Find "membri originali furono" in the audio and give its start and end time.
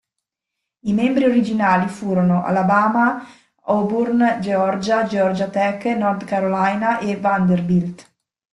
0.93-2.43